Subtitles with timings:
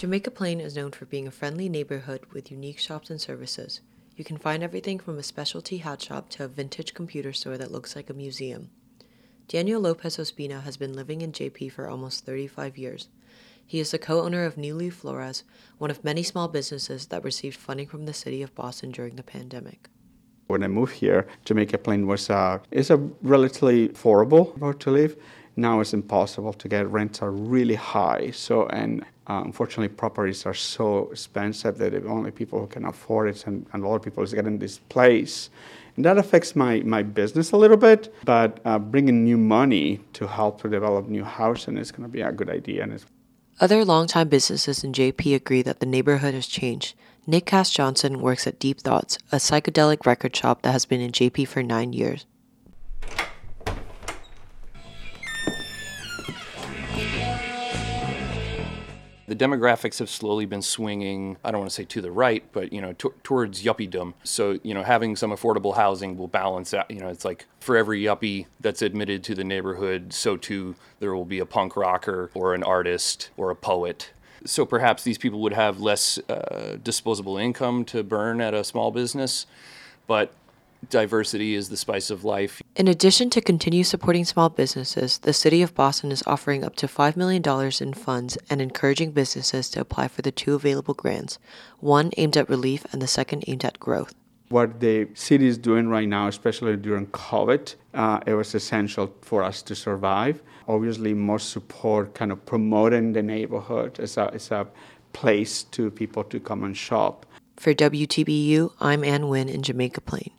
[0.00, 3.82] Jamaica Plain is known for being a friendly neighborhood with unique shops and services.
[4.16, 7.70] You can find everything from a specialty hat shop to a vintage computer store that
[7.70, 8.70] looks like a museum.
[9.46, 13.08] Daniel Lopez Ospina has been living in JP for almost 35 years.
[13.66, 15.44] He is the co owner of New Leaf Flowers,
[15.76, 19.22] one of many small businesses that received funding from the city of Boston during the
[19.22, 19.90] pandemic.
[20.46, 25.18] When I moved here, Jamaica Plain was uh, is a relatively affordable about to live.
[25.56, 26.88] Now it's impossible to get.
[26.88, 28.30] Rents are really high.
[28.30, 33.28] So and uh, unfortunately, properties are so expensive that the only people who can afford
[33.28, 35.50] it and, and a lot of people is getting displaced.
[35.94, 40.26] And that affects my, my business a little bit, but uh, bringing new money to
[40.26, 42.82] help to develop new housing is going to be a good idea.
[42.82, 43.06] And it's
[43.60, 46.96] Other longtime businesses in JP agree that the neighborhood has changed.
[47.26, 51.12] Nick Cass Johnson works at Deep Thoughts, a psychedelic record shop that has been in
[51.12, 52.26] JP for nine years.
[59.30, 62.72] The demographics have slowly been swinging, I don't want to say to the right, but,
[62.72, 64.14] you know, t- towards yuppiedom.
[64.24, 67.76] So, you know, having some affordable housing will balance out, you know, it's like for
[67.76, 72.32] every yuppie that's admitted to the neighborhood, so too there will be a punk rocker
[72.34, 74.10] or an artist or a poet.
[74.44, 78.90] So perhaps these people would have less uh, disposable income to burn at a small
[78.90, 79.46] business,
[80.08, 80.32] but
[80.88, 82.60] diversity is the spice of life.
[82.80, 86.86] In addition to continue supporting small businesses, the City of Boston is offering up to
[86.86, 87.42] $5 million
[87.78, 91.38] in funds and encouraging businesses to apply for the two available grants
[91.80, 94.14] one aimed at relief and the second aimed at growth.
[94.48, 99.42] What the city is doing right now, especially during COVID, uh, it was essential for
[99.42, 100.42] us to survive.
[100.66, 104.66] Obviously, more support, kind of promoting the neighborhood as a, as a
[105.12, 107.26] place to people to come and shop.
[107.58, 110.30] For WTBU, I'm Ann Wynn in Jamaica Plain.